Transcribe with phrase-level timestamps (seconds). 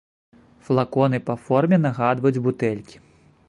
[0.69, 2.97] Флаконы па форме нагадваюць бутэлькі.